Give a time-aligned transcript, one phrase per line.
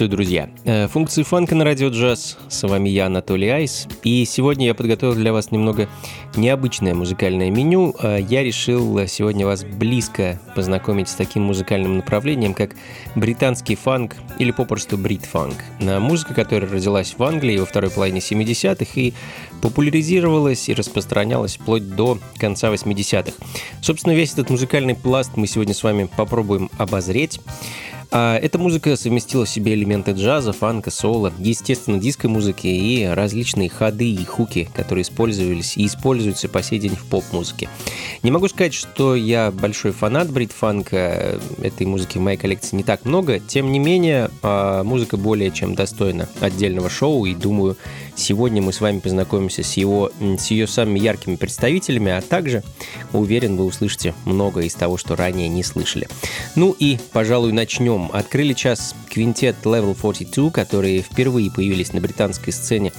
[0.00, 0.48] Приветствую, друзья!
[0.64, 2.38] Э, функции фанка на радио джаз.
[2.48, 3.86] С вами я, Анатолий Айс.
[4.02, 5.90] И сегодня я подготовил для вас немного
[6.36, 7.94] необычное музыкальное меню.
[8.02, 12.76] Э, я решил сегодня вас близко познакомить с таким музыкальным направлением, как
[13.14, 15.56] британский фанк или попросту брит-фанк.
[15.80, 19.12] Э, музыка, которая родилась в Англии во второй половине 70-х и
[19.60, 23.32] популяризировалась и распространялась вплоть до конца 80-х.
[23.82, 27.38] Собственно, весь этот музыкальный пласт мы сегодня с вами попробуем обозреть.
[28.12, 34.10] А эта музыка совместила в себе элементы джаза, фанка, соло, естественно, диско-музыки и различные ходы
[34.10, 37.68] и хуки, которые использовались и используются по сей день в поп-музыке.
[38.24, 43.04] Не могу сказать, что я большой фанат брит-фанка, этой музыки в моей коллекции не так
[43.04, 47.76] много, тем не менее, а, музыка более чем достойна отдельного шоу, и думаю,
[48.20, 52.62] сегодня мы с вами познакомимся с, его, с ее самыми яркими представителями, а также,
[53.12, 56.08] уверен, вы услышите много из того, что ранее не слышали.
[56.54, 62.92] Ну и, пожалуй, начнем открыли час квинтет Level 42, которые впервые появились на британской сцене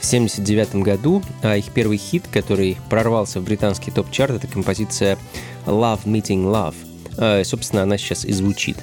[0.00, 5.18] в 1979 году, а их первый хит, который прорвался в британский топ-чарт, это композиция
[5.66, 6.74] Love Meeting Love.
[7.18, 8.78] А, собственно, она сейчас и звучит.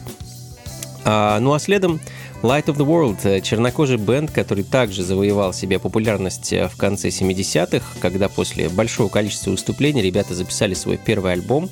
[1.05, 1.99] А, ну а следом
[2.41, 7.09] Light of the World э,– чернокожий бенд, который также завоевал себе популярность э, в конце
[7.09, 11.69] 70-х, когда после большого количества выступлений ребята записали свой первый альбом.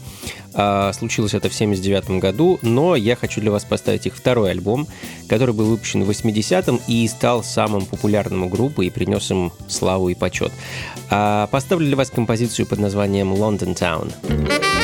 [0.54, 4.88] А, случилось это в 79 году, но я хочу для вас поставить их второй альбом,
[5.30, 10.10] который был выпущен в 80-м и стал самым популярным у группы и принес им славу
[10.10, 10.52] и почет.
[11.10, 14.77] А, поставлю для вас композицию под названием «London Town».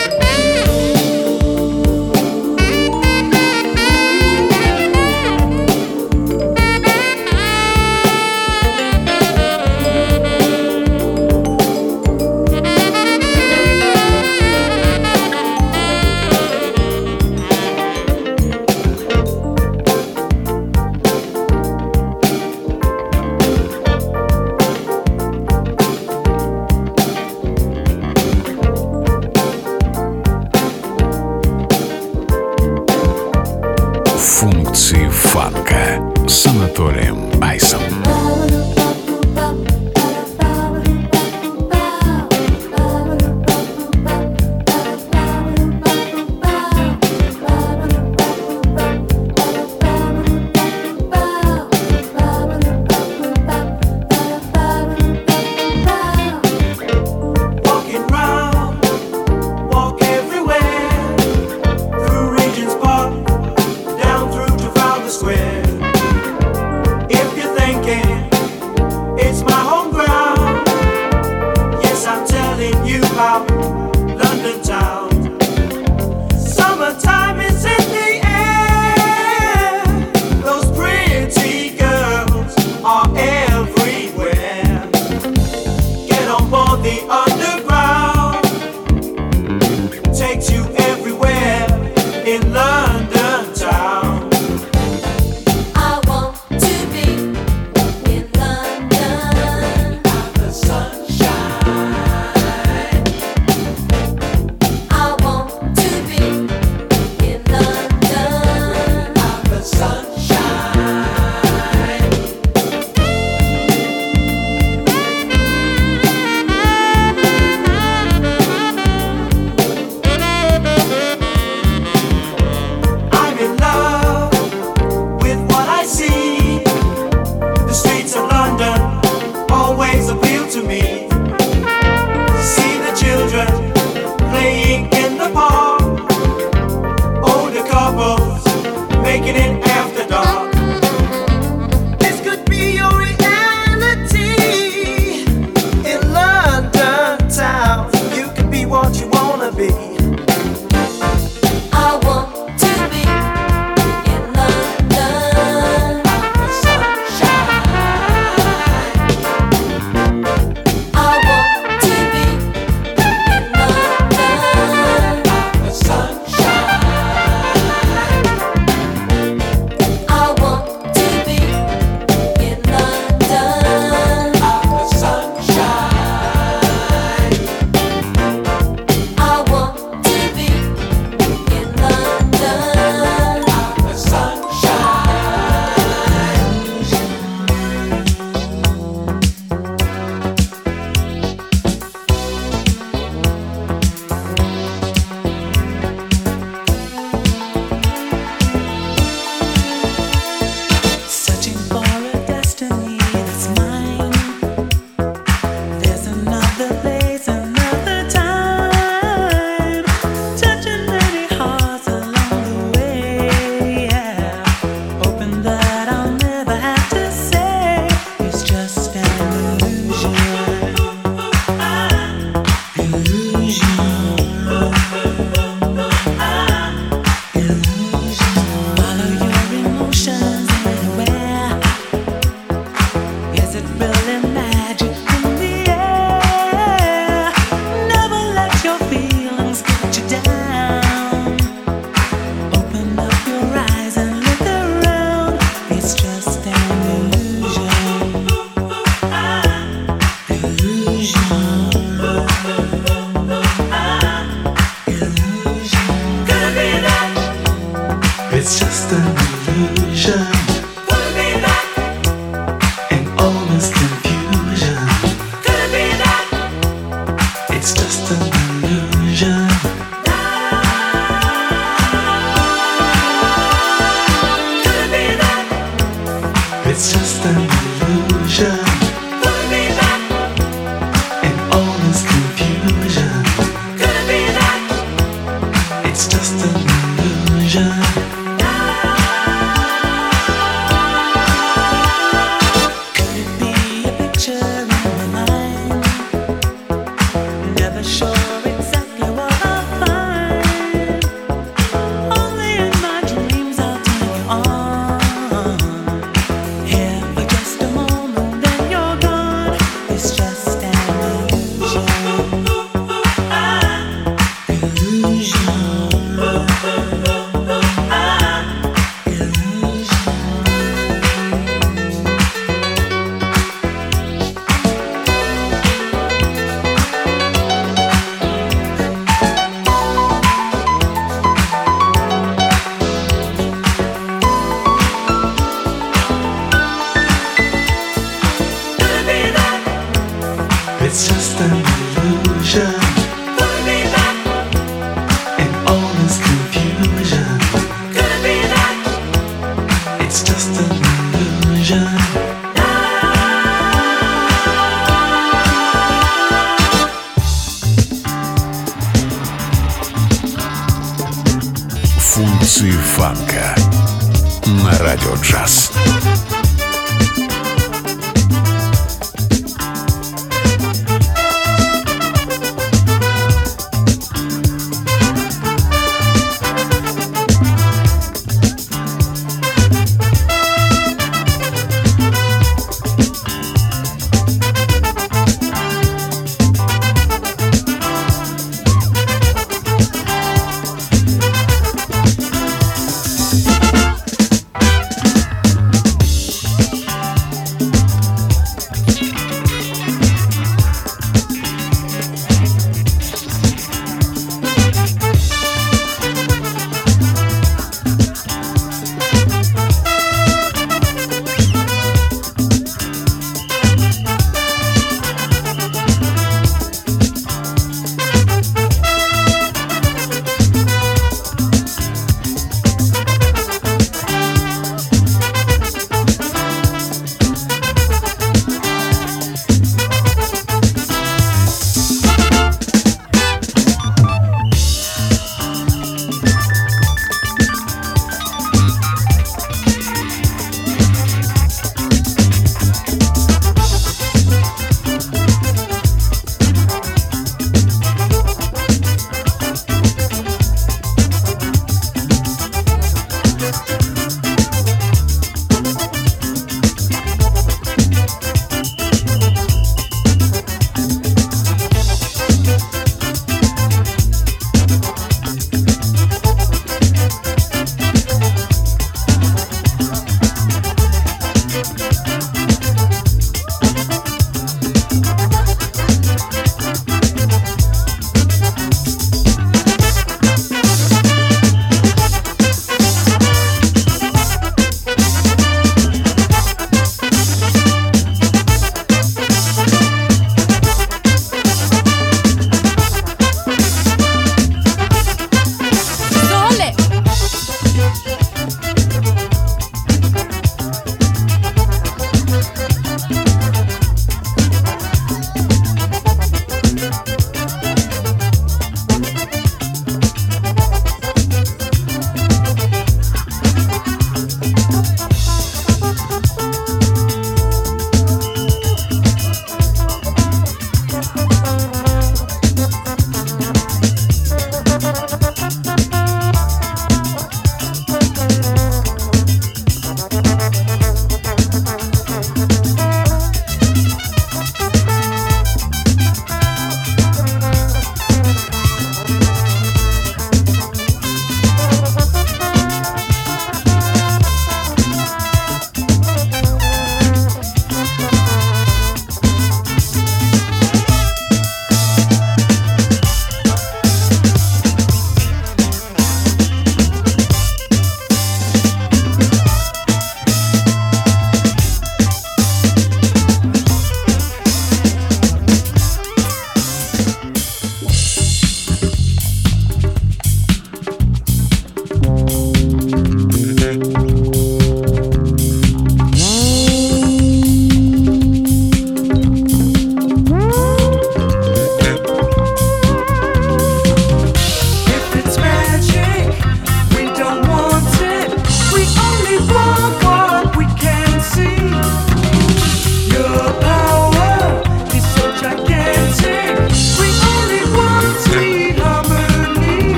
[90.13, 91.65] takes you everywhere
[92.25, 92.92] in love.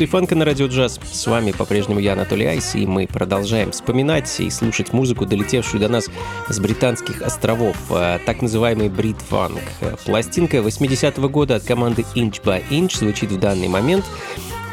[0.00, 0.98] Функции фанка на радио джаз.
[1.12, 5.90] С вами по-прежнему я, Анатолий Айс, и мы продолжаем вспоминать и слушать музыку, долетевшую до
[5.90, 6.08] нас
[6.48, 9.60] с британских островов, э, так называемый брит-фанк.
[10.06, 14.06] Пластинка 80-го года от команды Inch by Inch звучит в данный момент.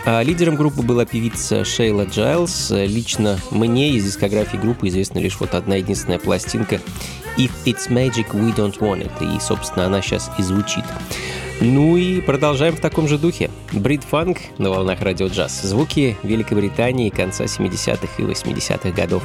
[0.05, 2.71] А лидером группы была певица Шейла Джайлз.
[2.71, 6.79] Лично мне из дискографии группы известна лишь вот одна единственная пластинка
[7.37, 9.35] If It's Magic, We Don't Want It.
[9.35, 10.85] И, собственно, она сейчас и звучит.
[11.59, 13.49] Ну и продолжаем в таком же духе.
[13.73, 15.61] Брит фанк на волнах радио джаз.
[15.63, 19.23] Звуки Великобритании конца 70-х и 80-х годов.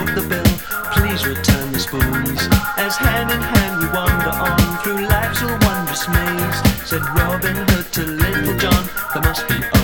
[0.00, 0.52] of the bill.
[0.92, 2.40] Please return the spoons.
[2.76, 6.58] As hand in hand we wander on through life's all wondrous maze.
[6.88, 9.77] Said Robin Hood to Little John, there must be.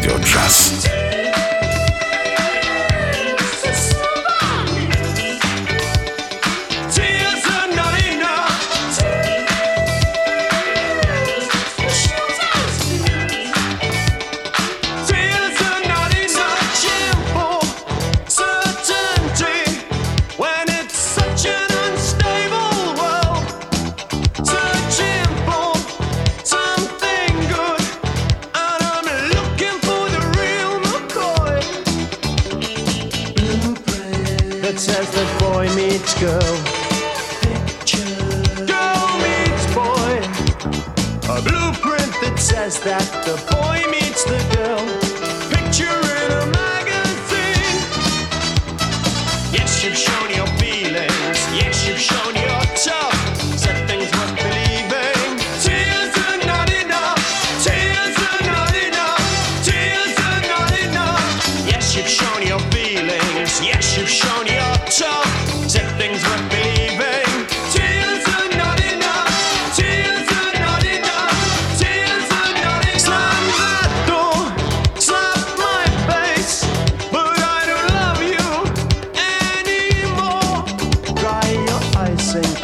[0.00, 0.39] Radio Trap.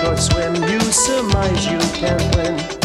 [0.02, 0.16] На
[1.32, 2.75] радио джаз.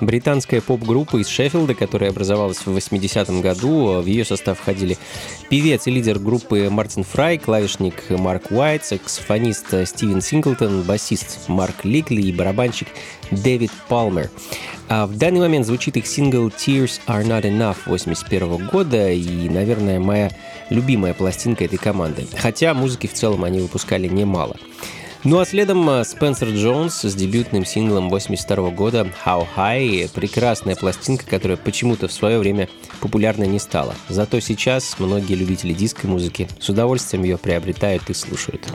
[0.00, 4.00] Британская поп-группа из Шеффилда, которая образовалась в 80-м году.
[4.00, 4.96] В ее состав входили
[5.50, 12.22] певец и лидер группы Мартин Фрай, клавишник Марк Уайт, саксофонист Стивен Синглтон, басист Марк Ликли
[12.22, 12.88] и барабанщик
[13.30, 14.30] Дэвид Палмер.
[14.88, 19.98] А в данный момент звучит их сингл «Tears Are Not Enough» 81 года и, наверное,
[19.98, 20.30] моя
[20.70, 22.26] любимая пластинка этой команды.
[22.36, 24.56] Хотя музыки в целом они выпускали немало.
[25.24, 31.24] Ну а следом э, Спенсер Джонс с дебютным синглом 82 года «How High»— прекрасная пластинка,
[31.24, 32.68] которая почему-то в свое время
[33.00, 33.94] популярной не стала.
[34.10, 38.68] Зато сейчас многие любители диско-музыки с удовольствием ее приобретают и слушают.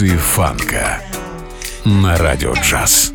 [0.00, 1.02] Функции фанка
[1.84, 3.12] на радио джаз.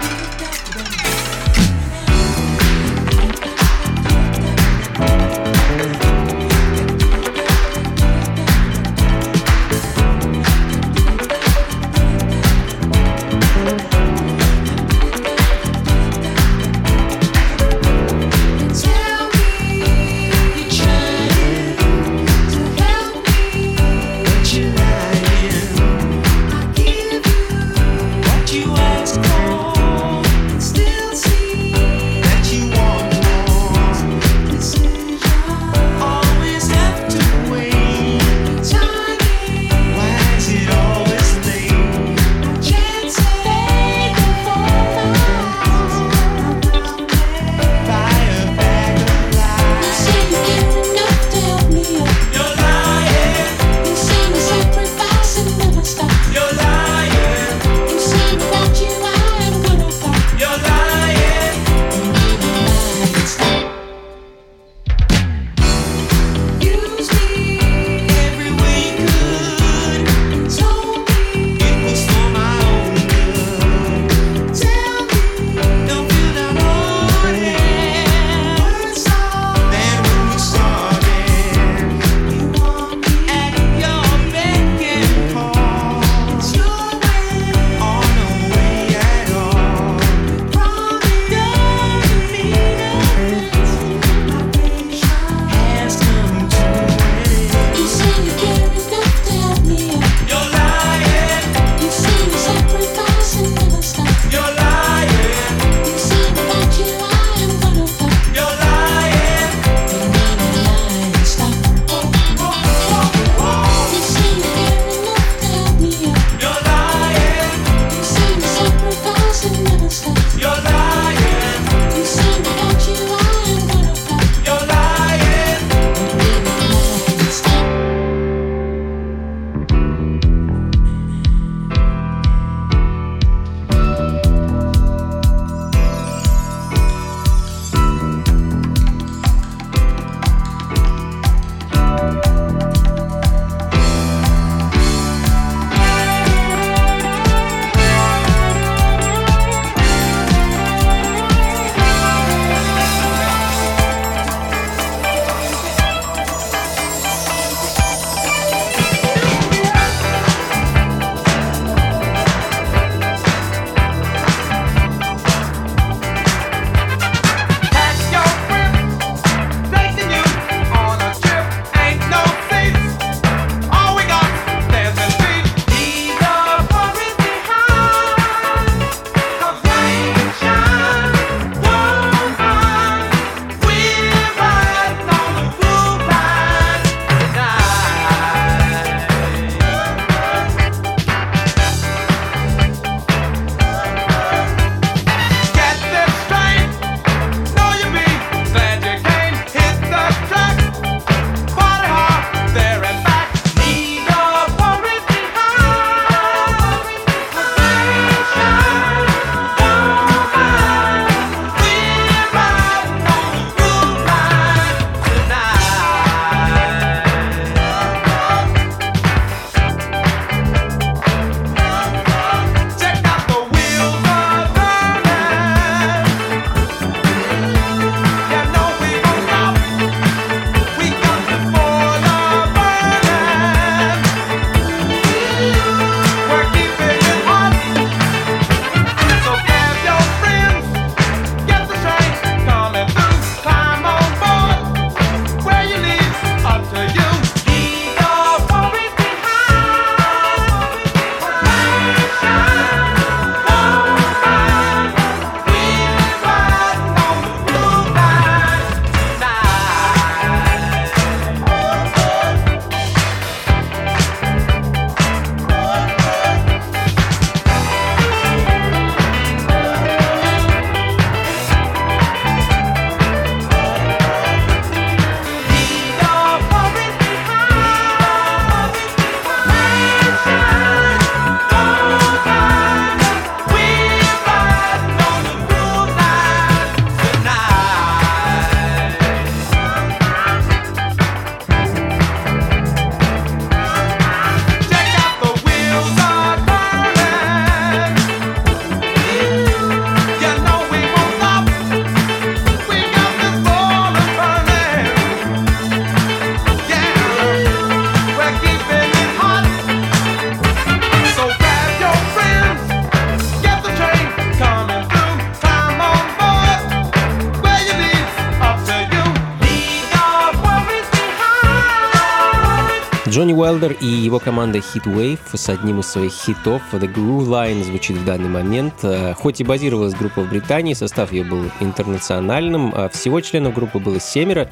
[323.86, 328.30] И его команда Heatwave с одним из своих хитов The Groove Line звучит в данный
[328.30, 328.74] момент.
[328.82, 333.78] Э, хоть и базировалась группа в Британии, состав ее был интернациональным, а всего членов группы
[333.78, 334.50] было семеро,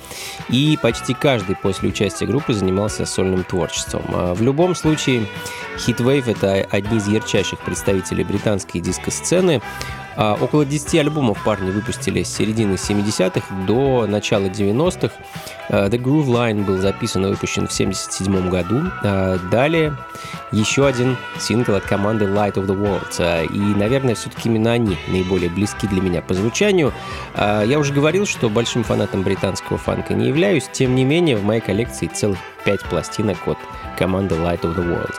[0.49, 4.03] и почти каждый после участия группы занимался сольным творчеством.
[4.09, 5.25] А в любом случае,
[5.77, 9.63] Heatwave— это одни из ярчайших представителей британской диско-сцены,
[10.17, 15.13] около 10 альбомов парни выпустили с середины 70-х до начала 90-х.
[15.69, 18.83] А, The Groove Line был записан и выпущен в 77 году.
[19.03, 19.95] А, далее
[20.51, 23.51] еще один сингл от команды Light of the World.
[23.51, 26.93] И, наверное, все-таки именно они наиболее близки для меня по звучанию.
[27.35, 30.69] Я уже говорил, что большим фанатом британского фанка не являюсь.
[30.71, 33.57] Тем не менее, в моей коллекции целых 5 пластинок от
[33.97, 35.15] команды Light of the World.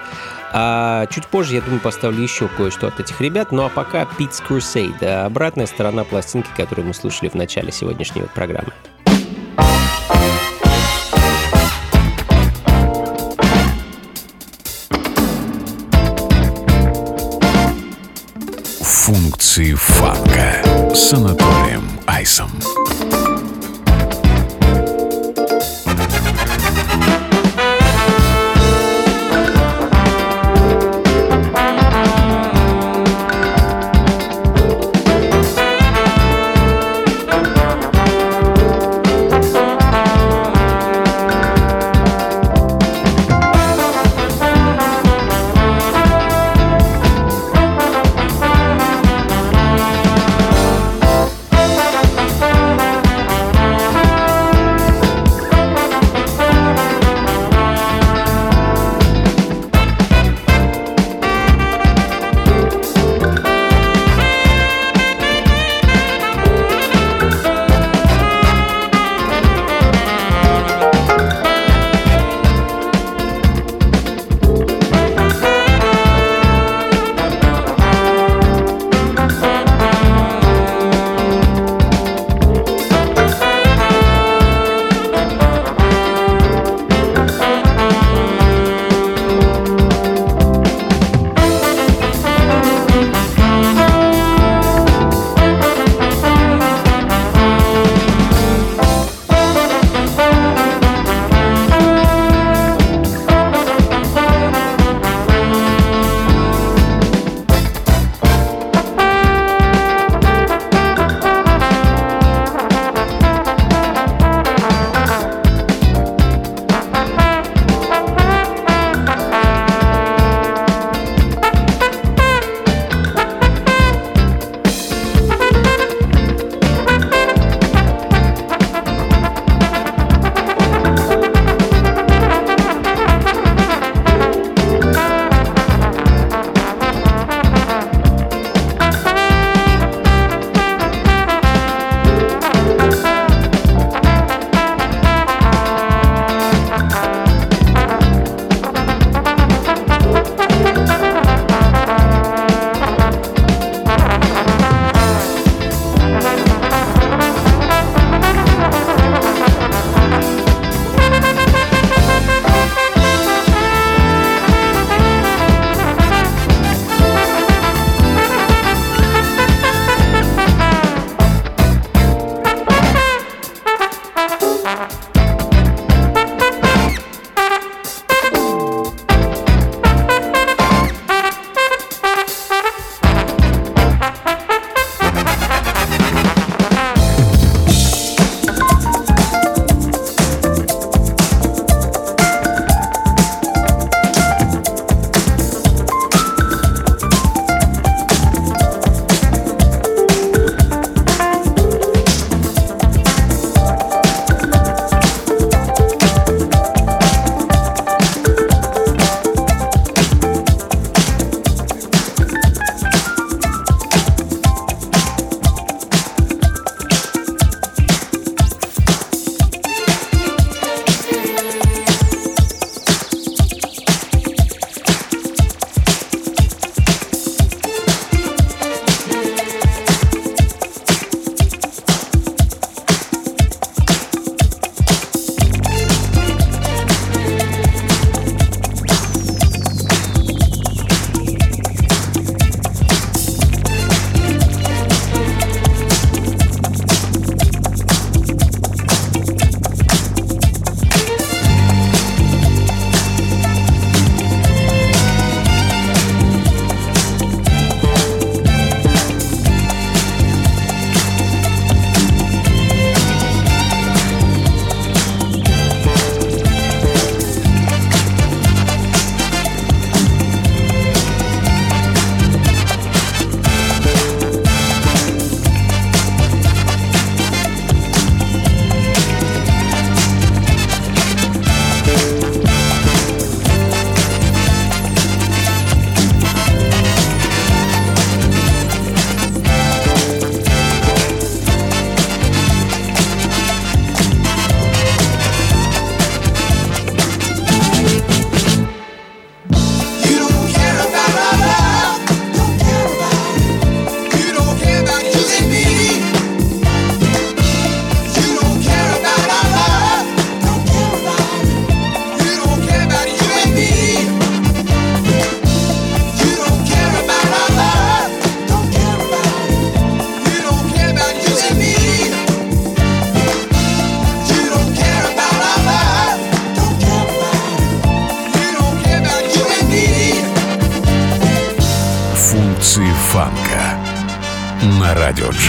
[0.56, 3.50] А чуть позже, я думаю, поставлю еще кое-что от этих ребят.
[3.50, 8.72] Ну а пока Pete's Crusade, обратная сторона пластинки, которую мы слушали в начале сегодняшней программы.
[18.80, 22.50] Функции фанка с Анатолием Айсом.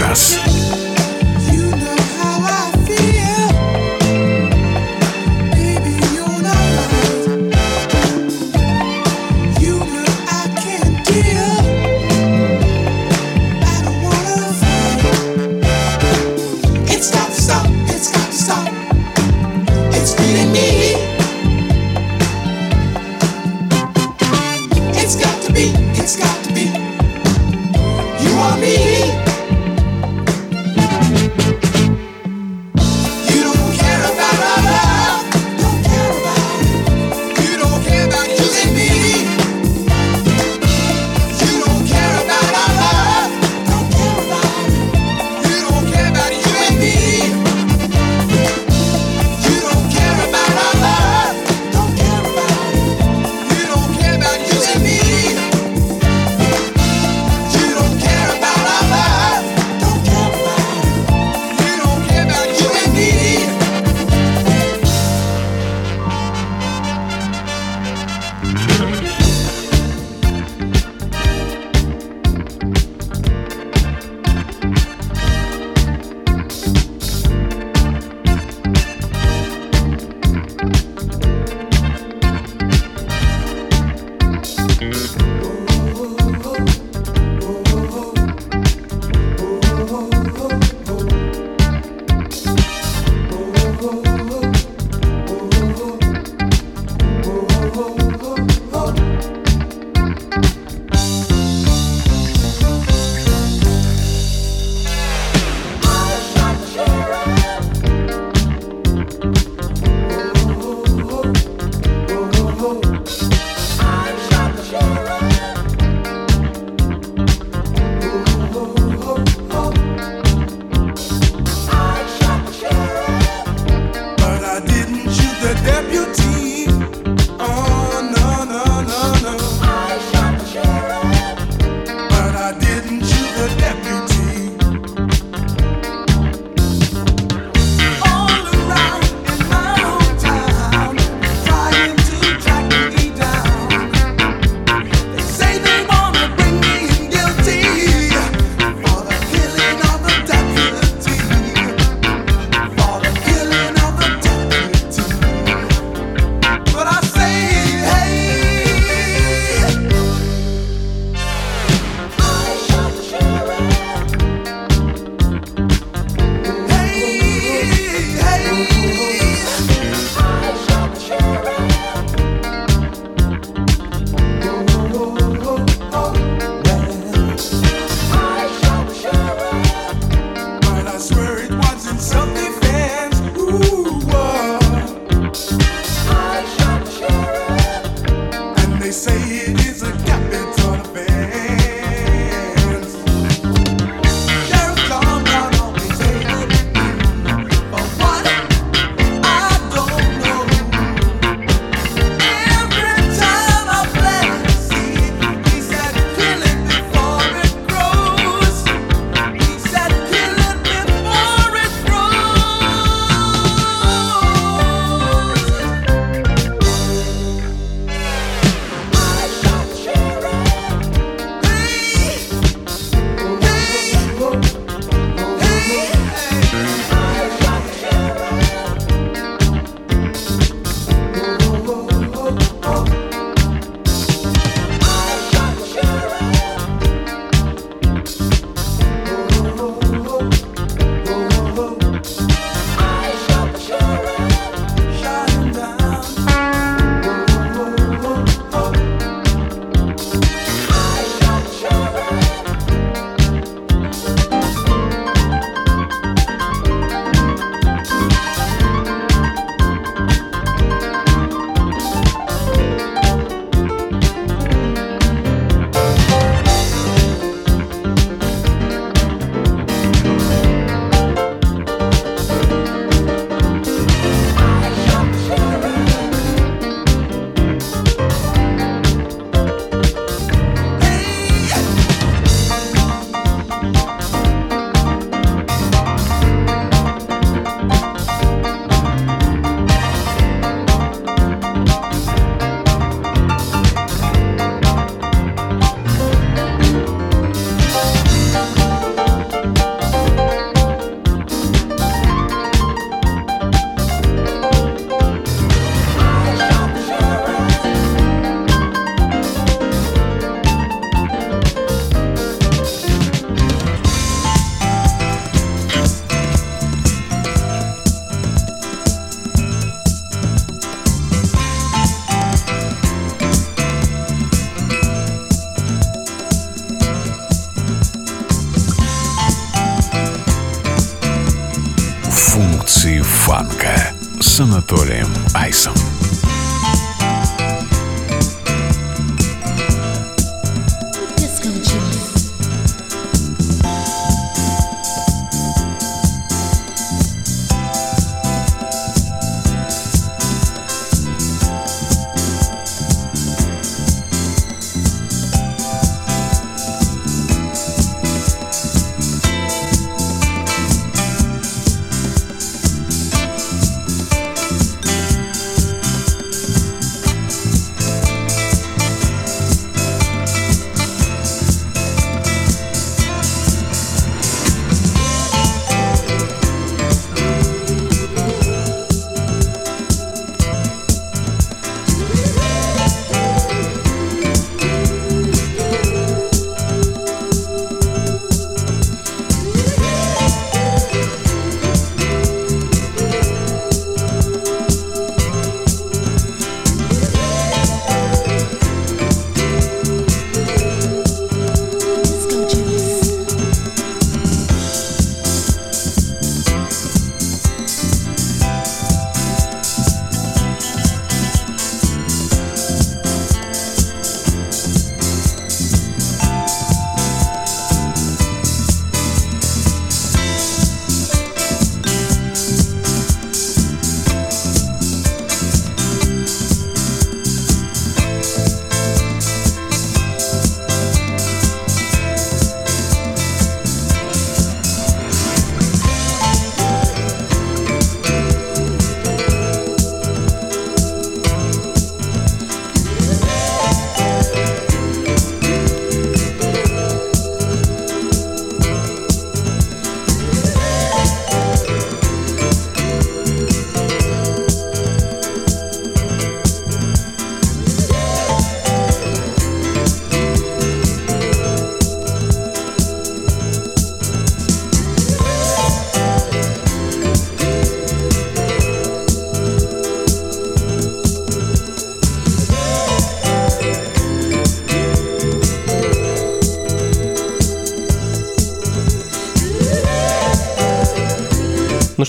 [0.08, 0.85] Радио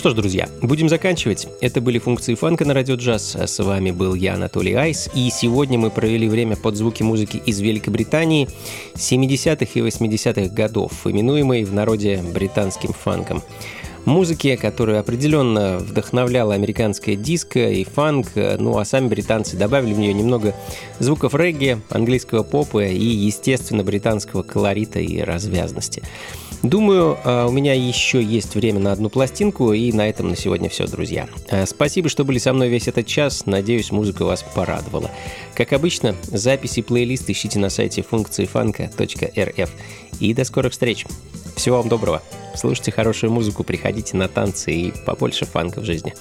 [0.08, 1.50] что ж, друзья, будем заканчивать.
[1.60, 3.36] Это были функции фанка на радио джаз.
[3.36, 5.10] С вами был я, Анатолий Айс.
[5.14, 8.48] И сегодня мы провели время под звуки музыки из Великобритании
[8.96, 13.44] 70-х и 80-х годов, именуемой в народе британским фанком.
[14.06, 20.14] Музыки, которая определенно вдохновляла американское диско и фанк, ну а сами британцы добавили в нее
[20.14, 20.56] немного
[21.00, 26.02] звуков регги, английского попа и, естественно, британского колорита и развязности.
[26.64, 30.70] Думаю, а, у меня еще есть время на одну пластинку, и на этом на сегодня
[30.70, 31.28] все, друзья.
[31.50, 33.46] А, спасибо, что были со мной весь этот час.
[33.46, 35.12] Надеюсь, музыка вас порадовала.
[35.56, 39.72] Как обычно, записи и плейлист ищите на сайте функции фанка.рф.
[40.20, 41.06] И до скорых встреч.
[41.56, 42.22] Всего вам доброго.
[42.56, 46.14] Слушайте хорошую музыку, приходите на танцы и побольше фанка в жизни.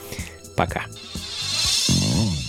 [0.56, 0.86] Пока.
[1.88, 2.45] I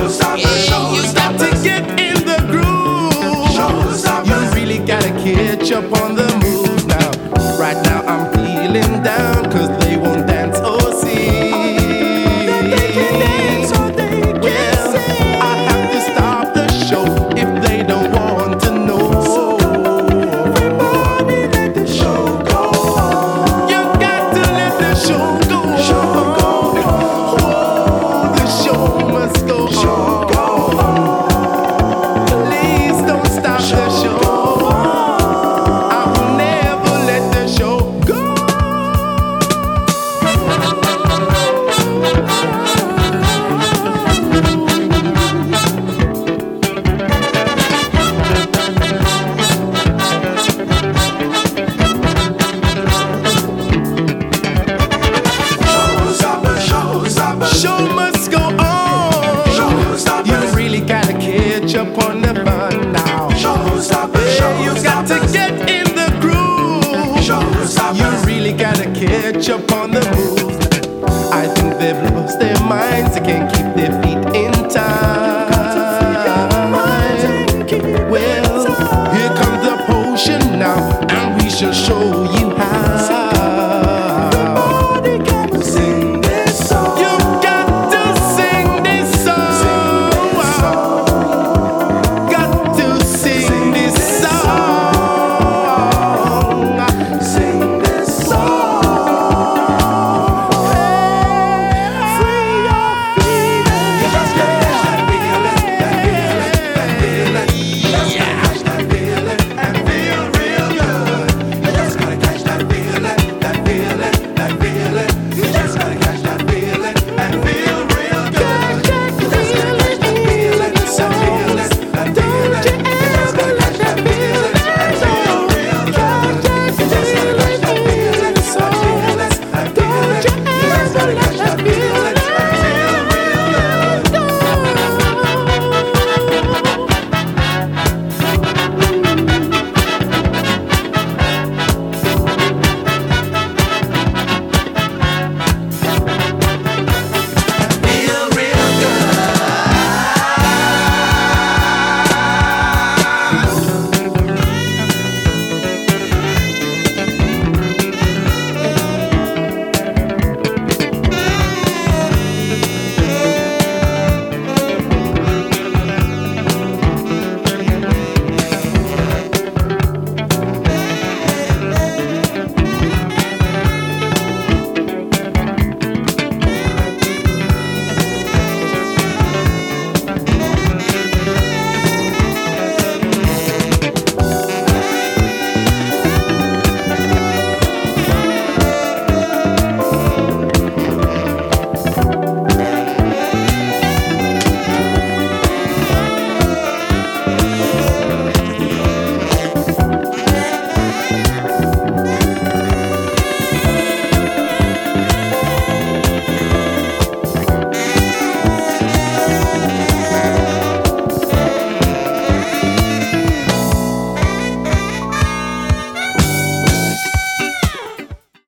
[0.00, 0.69] Deus abençoe.